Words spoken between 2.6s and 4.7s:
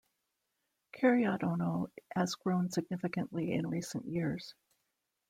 significantly in recent years.